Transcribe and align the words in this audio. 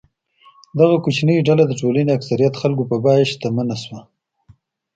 دغه 0.79 0.95
کوچنۍ 1.03 1.37
ډله 1.47 1.63
د 1.67 1.73
ټولنې 1.81 2.11
اکثریت 2.17 2.53
خلکو 2.61 2.83
په 2.91 2.95
بیه 3.03 3.23
شتمنه 3.31 3.75
شوې 3.83 3.93
ده. 4.01 4.03